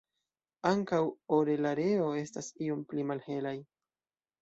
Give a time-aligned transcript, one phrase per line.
[0.69, 1.01] Ankaŭ
[1.37, 3.57] orelareo estas iom pli malhelaj.